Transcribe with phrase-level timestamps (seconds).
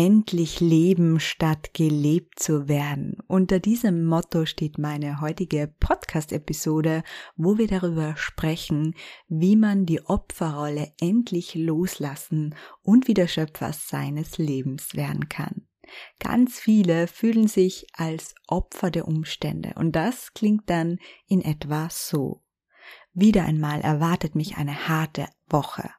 [0.00, 3.16] Endlich leben statt gelebt zu werden.
[3.26, 7.02] Unter diesem Motto steht meine heutige Podcast-Episode,
[7.36, 8.94] wo wir darüber sprechen,
[9.26, 15.66] wie man die Opferrolle endlich loslassen und wieder Schöpfer seines Lebens werden kann.
[16.20, 22.44] Ganz viele fühlen sich als Opfer der Umstände und das klingt dann in etwa so.
[23.14, 25.90] Wieder einmal erwartet mich eine harte Woche.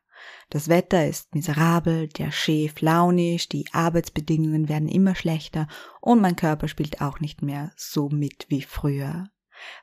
[0.50, 5.68] Das Wetter ist miserabel, der Chef launisch, die Arbeitsbedingungen werden immer schlechter
[6.02, 9.30] und mein Körper spielt auch nicht mehr so mit wie früher.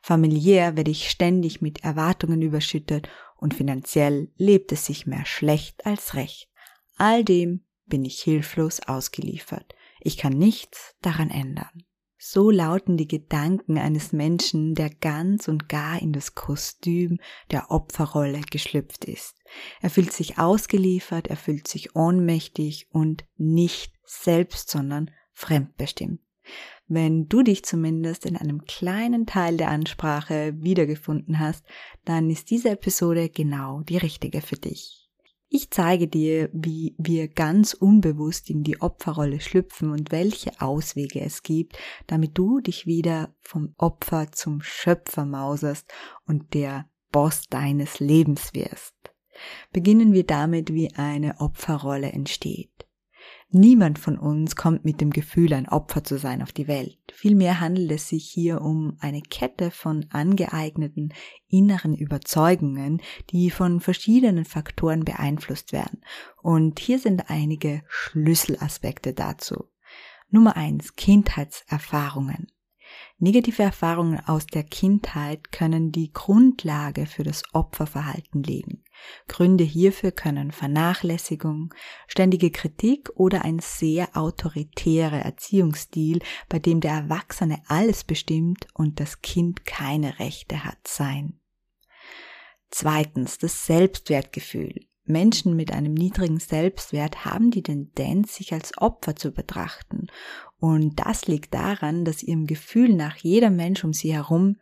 [0.03, 6.15] Familiär werde ich ständig mit Erwartungen überschüttet und finanziell lebt es sich mehr schlecht als
[6.15, 6.51] recht.
[6.97, 9.75] All dem bin ich hilflos ausgeliefert.
[10.01, 11.86] Ich kann nichts daran ändern.
[12.29, 17.21] So lauten die Gedanken eines Menschen, der ganz und gar in das Kostüm
[17.53, 19.37] der Opferrolle geschlüpft ist.
[19.81, 26.21] Er fühlt sich ausgeliefert, er fühlt sich ohnmächtig und nicht selbst, sondern fremdbestimmt.
[26.89, 31.65] Wenn du dich zumindest in einem kleinen Teil der Ansprache wiedergefunden hast,
[32.05, 35.06] dann ist diese Episode genau die richtige für dich.
[35.49, 41.43] Ich zeige dir, wie wir ganz unbewusst in die Opferrolle schlüpfen und welche Auswege es
[41.43, 45.93] gibt, damit du dich wieder vom Opfer zum Schöpfer mauserst
[46.27, 48.95] und der Boss deines Lebens wirst.
[49.73, 52.86] Beginnen wir damit, wie eine Opferrolle entsteht.
[53.51, 56.99] Niemand von uns kommt mit dem Gefühl, ein Opfer zu sein auf die Welt.
[57.13, 61.15] Vielmehr handelt es sich hier um eine Kette von angeeigneten
[61.49, 66.01] inneren Überzeugungen, die von verschiedenen Faktoren beeinflusst werden.
[66.43, 69.69] Und hier sind einige Schlüsselaspekte dazu.
[70.29, 72.49] Nummer eins: Kindheitserfahrungen.
[73.19, 78.85] Negative Erfahrungen aus der Kindheit können die Grundlage für das Opferverhalten legen.
[79.27, 81.73] Gründe hierfür können Vernachlässigung,
[82.09, 89.23] ständige Kritik oder ein sehr autoritärer Erziehungsstil, bei dem der Erwachsene alles bestimmt und das
[89.23, 91.41] Kind keine Rechte hat, sein.
[92.71, 94.87] Zweitens, das Selbstwertgefühl.
[95.07, 100.09] Menschen mit einem niedrigen Selbstwert haben die Tendenz, sich als Opfer zu betrachten.
[100.59, 104.57] Und das liegt daran, dass ihrem Gefühl nach jeder Mensch um sie herum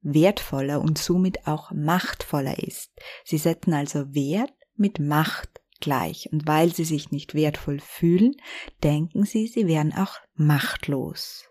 [0.00, 2.92] wertvoller und somit auch machtvoller ist.
[3.24, 6.28] Sie setzen also Wert mit Macht gleich.
[6.32, 8.36] Und weil sie sich nicht wertvoll fühlen,
[8.82, 11.48] denken sie, sie wären auch machtlos.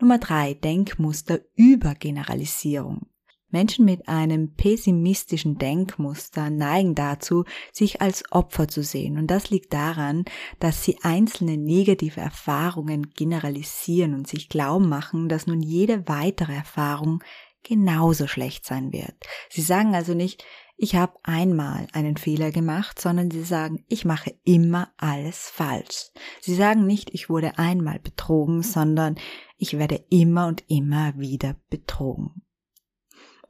[0.00, 3.11] Nummer drei, Denkmuster über Generalisierung.
[3.52, 9.18] Menschen mit einem pessimistischen Denkmuster neigen dazu, sich als Opfer zu sehen.
[9.18, 10.24] Und das liegt daran,
[10.58, 17.22] dass sie einzelne negative Erfahrungen generalisieren und sich glauben machen, dass nun jede weitere Erfahrung
[17.62, 19.14] genauso schlecht sein wird.
[19.48, 20.44] Sie sagen also nicht,
[20.76, 26.10] ich habe einmal einen Fehler gemacht, sondern sie sagen, ich mache immer alles falsch.
[26.40, 29.16] Sie sagen nicht, ich wurde einmal betrogen, sondern
[29.58, 32.42] ich werde immer und immer wieder betrogen.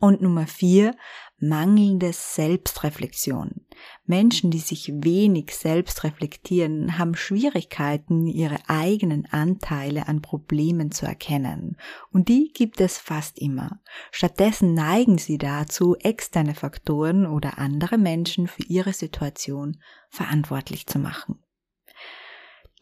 [0.02, 0.96] Und Nummer vier,
[1.38, 3.64] mangelnde Selbstreflexion.
[4.04, 11.76] Menschen, die sich wenig selbst reflektieren, haben Schwierigkeiten, ihre eigenen Anteile an Problemen zu erkennen.
[12.10, 13.80] Und die gibt es fast immer.
[14.10, 21.44] Stattdessen neigen sie dazu, externe Faktoren oder andere Menschen für ihre Situation verantwortlich zu machen.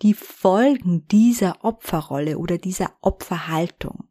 [0.01, 4.10] Die Folgen dieser Opferrolle oder dieser Opferhaltung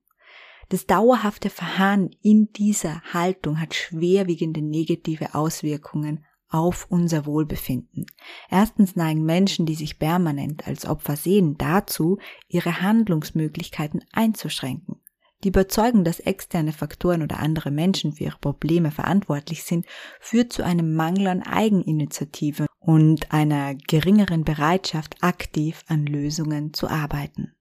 [0.70, 8.06] das dauerhafte Verharren in dieser Haltung hat schwerwiegende negative Auswirkungen auf unser Wohlbefinden.
[8.50, 14.96] Erstens neigen Menschen, die sich permanent als Opfer sehen, dazu, ihre Handlungsmöglichkeiten einzuschränken.
[15.44, 19.86] Die Überzeugung, dass externe Faktoren oder andere Menschen für ihre Probleme verantwortlich sind,
[20.20, 27.54] führt zu einem Mangel an Eigeninitiative und einer geringeren Bereitschaft, aktiv an Lösungen zu arbeiten.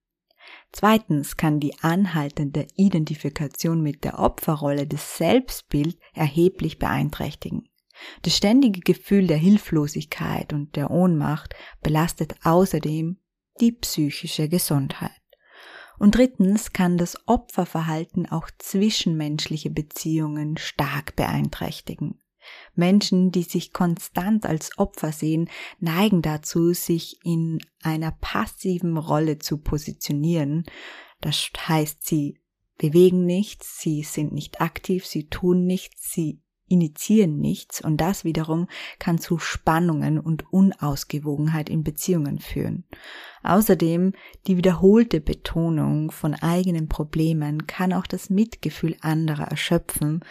[0.72, 7.68] Zweitens kann die anhaltende Identifikation mit der Opferrolle des Selbstbild erheblich beeinträchtigen.
[8.22, 13.18] Das ständige Gefühl der Hilflosigkeit und der Ohnmacht belastet außerdem
[13.60, 15.10] die psychische Gesundheit.
[15.98, 22.20] Und drittens kann das Opferverhalten auch zwischenmenschliche Beziehungen stark beeinträchtigen.
[22.74, 25.50] Menschen, die sich konstant als Opfer sehen,
[25.80, 30.64] neigen dazu, sich in einer passiven Rolle zu positionieren.
[31.20, 32.40] Das heißt, sie
[32.78, 38.68] bewegen nichts, sie sind nicht aktiv, sie tun nichts, sie initiieren nichts und das wiederum
[38.98, 42.84] kann zu Spannungen und Unausgewogenheit in Beziehungen führen.
[43.42, 44.12] Außerdem
[44.46, 50.24] die wiederholte Betonung von eigenen Problemen kann auch das Mitgefühl anderer erschöpfen,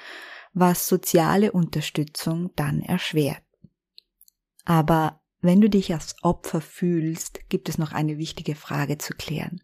[0.59, 3.43] was soziale Unterstützung dann erschwert.
[4.65, 9.61] Aber wenn du dich als Opfer fühlst, gibt es noch eine wichtige Frage zu klären.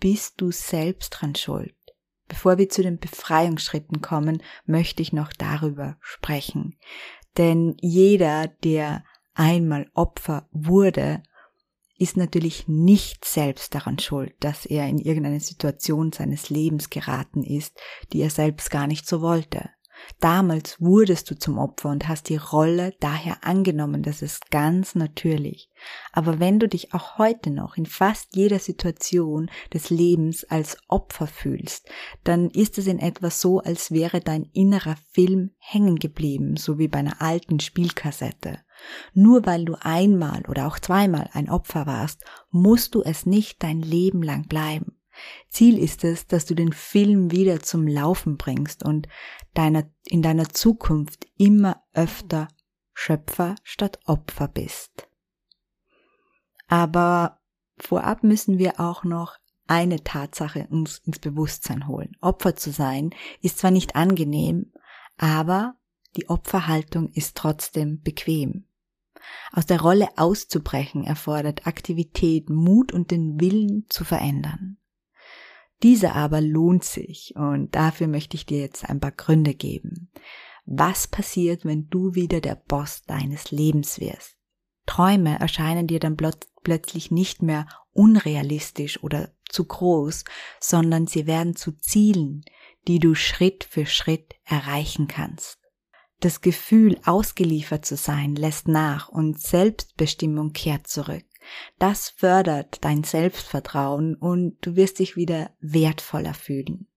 [0.00, 1.74] Bist du selbst dran schuld?
[2.28, 6.78] Bevor wir zu den Befreiungsschritten kommen, möchte ich noch darüber sprechen.
[7.36, 9.04] Denn jeder, der
[9.34, 11.22] einmal Opfer wurde,
[11.96, 17.78] ist natürlich nicht selbst daran schuld, dass er in irgendeine Situation seines Lebens geraten ist,
[18.12, 19.70] die er selbst gar nicht so wollte.
[20.20, 25.70] Damals wurdest du zum Opfer und hast die Rolle daher angenommen, das ist ganz natürlich.
[26.12, 31.26] Aber wenn du dich auch heute noch in fast jeder Situation des Lebens als Opfer
[31.26, 31.88] fühlst,
[32.22, 36.88] dann ist es in etwa so, als wäre dein innerer Film hängen geblieben, so wie
[36.88, 38.60] bei einer alten Spielkassette.
[39.12, 43.80] Nur weil du einmal oder auch zweimal ein Opfer warst, musst du es nicht dein
[43.80, 44.93] Leben lang bleiben.
[45.48, 49.08] Ziel ist es, dass du den Film wieder zum Laufen bringst und
[49.54, 52.48] deiner, in deiner Zukunft immer öfter
[52.92, 55.08] Schöpfer statt Opfer bist.
[56.68, 57.40] Aber
[57.76, 62.16] vorab müssen wir auch noch eine Tatsache uns ins Bewusstsein holen.
[62.20, 64.72] Opfer zu sein ist zwar nicht angenehm,
[65.16, 65.76] aber
[66.16, 68.66] die Opferhaltung ist trotzdem bequem.
[69.52, 74.78] Aus der Rolle auszubrechen erfordert Aktivität, Mut und den Willen zu verändern.
[75.84, 80.10] Dieser aber lohnt sich und dafür möchte ich dir jetzt ein paar Gründe geben.
[80.64, 84.38] Was passiert, wenn du wieder der Boss deines Lebens wirst?
[84.86, 90.24] Träume erscheinen dir dann plötzlich nicht mehr unrealistisch oder zu groß,
[90.58, 92.46] sondern sie werden zu Zielen,
[92.88, 95.58] die du Schritt für Schritt erreichen kannst.
[96.20, 101.26] Das Gefühl, ausgeliefert zu sein, lässt nach und Selbstbestimmung kehrt zurück.
[101.78, 106.88] Das fördert dein Selbstvertrauen und du wirst dich wieder wertvoller fühlen.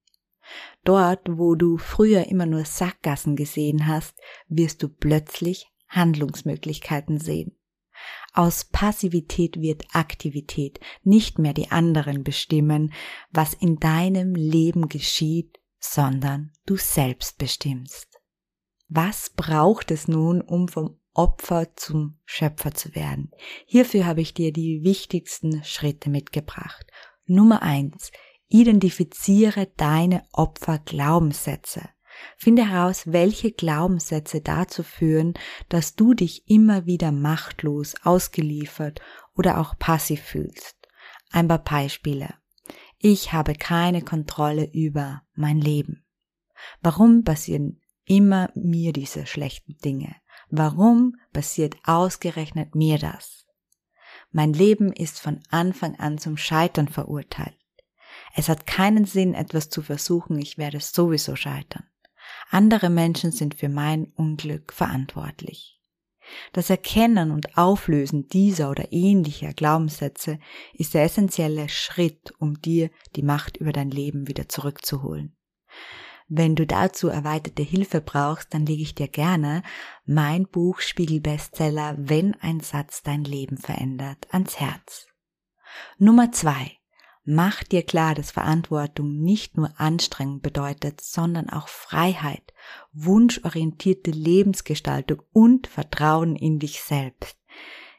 [0.84, 4.18] Dort, wo du früher immer nur Sackgassen gesehen hast,
[4.48, 7.58] wirst du plötzlich Handlungsmöglichkeiten sehen.
[8.34, 12.94] Aus Passivität wird Aktivität, nicht mehr die anderen bestimmen,
[13.32, 18.20] was in deinem Leben geschieht, sondern du selbst bestimmst.
[18.90, 23.32] Was braucht es nun, um vom Opfer zum Schöpfer zu werden.
[23.66, 26.86] Hierfür habe ich dir die wichtigsten Schritte mitgebracht.
[27.26, 28.12] Nummer eins:
[28.48, 31.90] Identifiziere deine Opferglaubenssätze.
[32.38, 35.34] Finde heraus, welche Glaubenssätze dazu führen,
[35.70, 39.02] dass du dich immer wieder machtlos, ausgeliefert
[39.36, 40.76] oder auch passiv fühlst.
[41.32, 42.34] Ein paar Beispiele.
[43.00, 46.06] Ich habe keine Kontrolle über mein Leben.
[46.82, 50.16] Warum passieren immer mir diese schlechten Dinge?
[50.50, 53.46] Warum passiert ausgerechnet mir das?
[54.32, 57.56] Mein Leben ist von Anfang an zum Scheitern verurteilt.
[58.36, 61.84] Es hat keinen Sinn, etwas zu versuchen, ich werde sowieso scheitern.
[62.50, 65.82] Andere Menschen sind für mein Unglück verantwortlich.
[66.52, 70.40] Das Erkennen und Auflösen dieser oder ähnlicher Glaubenssätze
[70.74, 75.36] ist der essentielle Schritt, um dir die Macht über dein Leben wieder zurückzuholen.
[76.30, 79.64] Wenn du dazu erweiterte Hilfe brauchst, dann lege ich dir gerne
[80.06, 85.08] mein Buch Spiegelbestseller Wenn ein Satz dein Leben verändert ans Herz.
[85.98, 86.72] Nummer zwei.
[87.30, 92.54] Mach dir klar, dass Verantwortung nicht nur Anstrengung bedeutet, sondern auch Freiheit,
[92.94, 97.38] wunschorientierte Lebensgestaltung und Vertrauen in dich selbst.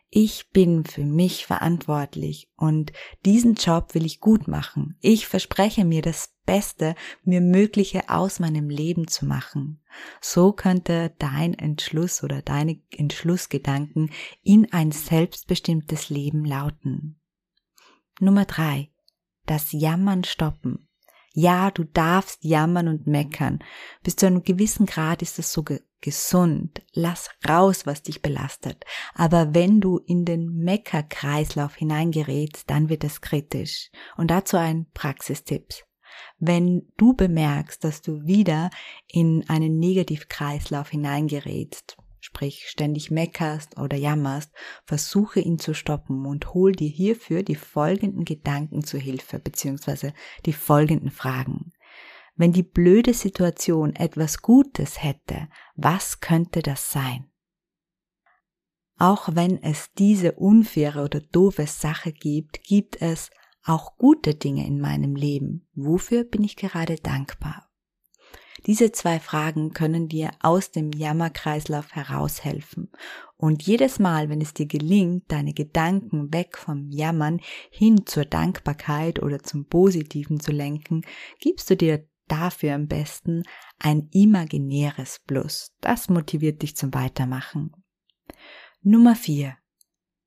[0.09, 2.93] Ich bin für mich verantwortlich und
[3.27, 4.97] diesen Job will ich gut machen.
[5.03, 9.83] Ich verspreche mir das Beste, mir Mögliche aus meinem Leben zu machen.
[10.23, 14.11] So könnte dein Entschluss oder deine Entschlussgedanken
[14.43, 17.21] in ein selbstbestimmtes Leben lauten.
[18.19, 18.89] Nummer drei.
[19.45, 20.89] Das Jammern stoppen.
[21.35, 23.59] Ja, du darfst jammern und meckern.
[24.03, 26.81] Bis zu einem gewissen Grad ist es so ge gesund.
[26.95, 28.85] Lass raus, was dich belastet.
[29.15, 33.91] Aber wenn du in den Meckerkreislauf hineingerätst, dann wird es kritisch.
[34.17, 35.88] Und dazu ein Praxistipp.
[36.39, 38.71] Wenn du bemerkst, dass du wieder
[39.07, 44.53] in einen Negativkreislauf hineingerätst, sprich ständig meckerst oder jammerst,
[44.85, 50.13] versuche ihn zu stoppen und hol dir hierfür die folgenden Gedanken zu Hilfe, beziehungsweise
[50.47, 51.73] die folgenden Fragen.
[52.37, 57.31] Wenn die blöde Situation etwas Gutes hätte, was könnte das sein?
[58.99, 63.31] Auch wenn es diese unfaire oder doofe Sache gibt, gibt es
[63.69, 65.67] auch gute Dinge in meinem Leben.
[65.75, 67.69] Wofür bin ich gerade dankbar?
[68.67, 72.91] Diese zwei Fragen können dir aus dem Jammerkreislauf heraushelfen.
[73.37, 79.23] Und jedes Mal, wenn es dir gelingt, deine Gedanken weg vom Jammern hin zur Dankbarkeit
[79.23, 81.03] oder zum Positiven zu lenken,
[81.41, 83.45] gibst du dir dafür am besten
[83.79, 85.73] ein imaginäres Plus.
[85.81, 87.73] Das motiviert dich zum Weitermachen.
[88.83, 89.57] Nummer 4.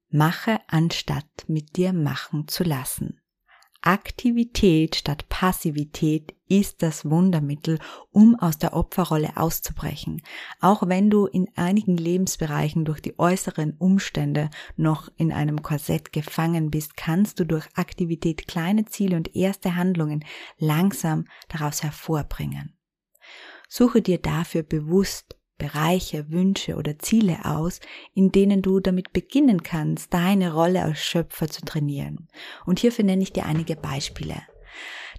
[0.09, 3.20] Mache anstatt mit dir machen zu lassen.
[3.83, 7.79] Aktivität statt Passivität ist das Wundermittel,
[8.11, 10.21] um aus der Opferrolle auszubrechen.
[10.59, 16.69] Auch wenn du in einigen Lebensbereichen durch die äußeren Umstände noch in einem Korsett gefangen
[16.69, 20.23] bist, kannst du durch Aktivität kleine Ziele und erste Handlungen
[20.59, 22.77] langsam daraus hervorbringen.
[23.67, 27.81] Suche dir dafür bewusst Bereiche, Wünsche oder Ziele aus,
[28.15, 32.27] in denen du damit beginnen kannst, deine Rolle als Schöpfer zu trainieren.
[32.65, 34.41] Und hierfür nenne ich dir einige Beispiele.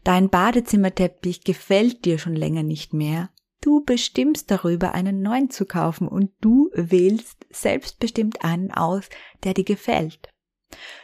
[0.03, 3.31] Dein Badezimmerteppich gefällt dir schon länger nicht mehr.
[3.61, 9.09] Du bestimmst darüber, einen neuen zu kaufen und du wählst selbstbestimmt einen aus,
[9.45, 10.29] der dir gefällt.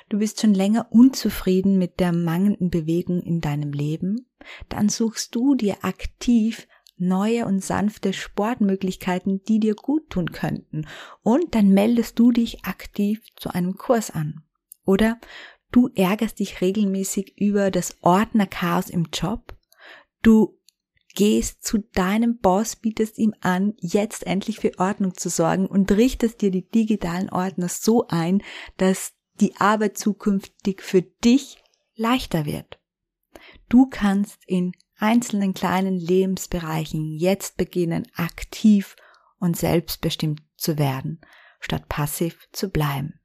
[0.09, 4.27] Du bist schon länger unzufrieden mit der mangelnden Bewegung in deinem Leben,
[4.69, 6.67] dann suchst du dir aktiv
[6.99, 10.87] neue und sanfte Sportmöglichkeiten, die dir gut tun könnten.
[11.23, 14.43] Und dann meldest du dich aktiv zu einem Kurs an.
[14.85, 15.19] Oder
[15.71, 19.57] du ärgerst dich regelmäßig über das Ordnerchaos im Job.
[20.23, 20.59] Du
[21.15, 26.43] gehst zu deinem Boss, bietest ihm an, jetzt endlich für Ordnung zu sorgen und richtest
[26.43, 28.43] dir die digitalen Ordner so ein,
[28.77, 31.63] dass die Arbeit zukünftig für dich
[31.97, 32.81] leichter wird.
[33.69, 38.97] Du kannst in einzelnen kleinen Lebensbereichen jetzt beginnen, aktiv
[39.39, 41.21] und selbstbestimmt zu werden,
[41.61, 43.21] statt passiv zu bleiben.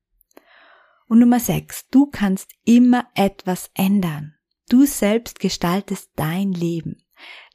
[1.08, 1.89] Und Nummer 6.
[1.89, 4.36] Du kannst immer etwas ändern.
[4.70, 7.02] Du selbst gestaltest dein Leben.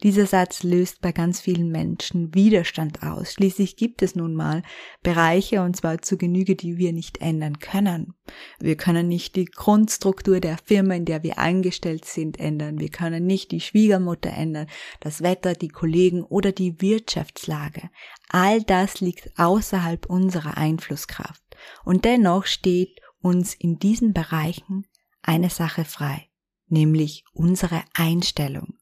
[0.04, 3.32] Dieser Satz löst bei ganz vielen Menschen Widerstand aus.
[3.32, 4.62] Schließlich gibt es nun mal
[5.02, 8.14] Bereiche, und zwar zu Genüge, die wir nicht ändern können.
[8.60, 12.78] Wir können nicht die Grundstruktur der Firma, in der wir eingestellt sind, ändern.
[12.78, 14.68] Wir können nicht die Schwiegermutter ändern,
[15.00, 17.90] das Wetter, die Kollegen oder die Wirtschaftslage.
[18.28, 21.42] All das liegt außerhalb unserer Einflusskraft.
[21.84, 24.86] Und dennoch steht uns in diesen Bereichen
[25.22, 26.28] eine Sache frei,
[26.68, 28.77] nämlich unsere Einstellung.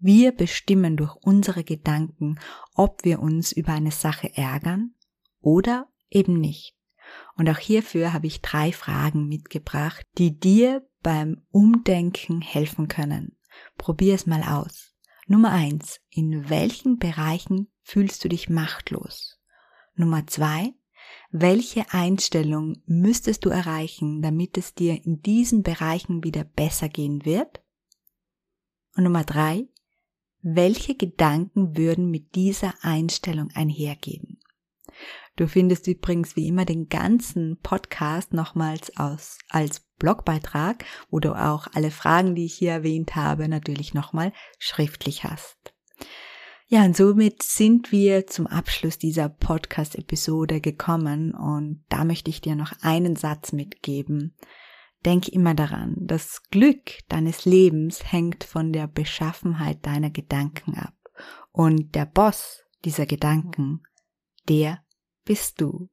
[0.00, 2.38] Wir bestimmen durch unsere Gedanken,
[2.74, 4.94] ob wir uns über eine Sache ärgern
[5.40, 6.76] oder eben nicht.
[7.36, 13.36] Und auch hierfür habe ich drei Fragen mitgebracht, die dir beim Umdenken helfen können.
[13.76, 14.94] Probier es mal aus.
[15.26, 19.40] Nummer eins: In welchen Bereichen fühlst du dich machtlos?
[19.94, 20.74] Nummer zwei:
[21.30, 27.62] Welche Einstellung müsstest du erreichen, damit es dir in diesen Bereichen wieder besser gehen wird?
[28.96, 29.68] Und Nummer drei:
[30.42, 34.38] welche Gedanken würden mit dieser Einstellung einhergehen?
[35.36, 41.68] Du findest übrigens wie immer den ganzen Podcast nochmals aus, als Blogbeitrag, wo du auch
[41.74, 45.56] alle Fragen, die ich hier erwähnt habe, natürlich nochmal schriftlich hast.
[46.66, 52.56] Ja, und somit sind wir zum Abschluss dieser Podcast-Episode gekommen und da möchte ich dir
[52.56, 54.34] noch einen Satz mitgeben,
[55.08, 60.92] Denk immer daran, das Glück deines Lebens hängt von der Beschaffenheit deiner Gedanken ab.
[61.50, 63.82] Und der Boss dieser Gedanken,
[64.50, 64.84] der
[65.24, 65.88] bist du.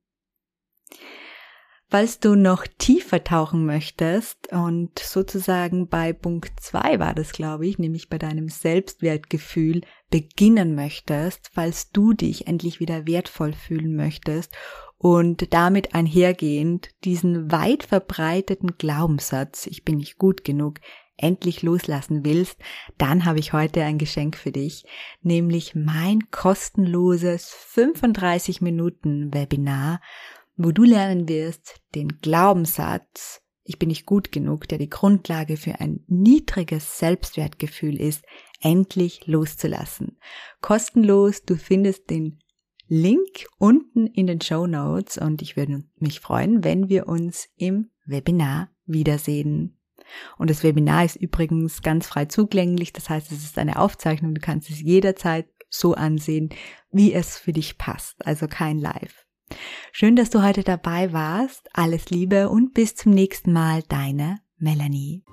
[1.88, 7.80] Falls du noch tiefer tauchen möchtest und sozusagen bei Punkt 2 war das, glaube ich,
[7.80, 9.80] nämlich bei deinem Selbstwertgefühl
[10.10, 14.54] beginnen möchtest, falls du dich endlich wieder wertvoll fühlen möchtest
[14.98, 20.80] und damit einhergehend diesen weit verbreiteten Glaubenssatz, ich bin nicht gut genug,
[21.18, 22.58] endlich loslassen willst,
[22.98, 24.86] dann habe ich heute ein Geschenk für dich,
[25.22, 30.02] nämlich mein kostenloses 35 Minuten Webinar,
[30.58, 35.80] wo du lernen wirst, den Glaubenssatz, ich bin nicht gut genug, der die Grundlage für
[35.80, 38.24] ein niedriges Selbstwertgefühl ist,
[38.62, 40.20] endlich loszulassen.
[40.62, 42.40] Kostenlos, du findest den
[42.88, 47.90] Link unten in den Show Notes und ich würde mich freuen, wenn wir uns im
[48.06, 49.78] Webinar wiedersehen.
[50.38, 54.42] Und das Webinar ist übrigens ganz frei zugänglich, das heißt, es ist eine Aufzeichnung, du
[54.42, 56.50] kannst es jederzeit so ansehen,
[56.92, 59.26] wie es für dich passt, also kein Live.
[59.92, 65.24] Schön, dass du heute dabei warst, alles Liebe und bis zum nächsten Mal, deine Melanie.